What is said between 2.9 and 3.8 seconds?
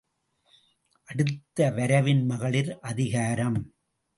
அதிகாரம்.